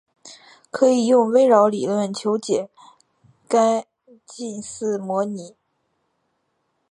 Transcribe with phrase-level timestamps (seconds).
[0.71, 2.71] 可以用微扰理论求解
[3.47, 3.85] 该
[4.25, 5.55] 近似模型。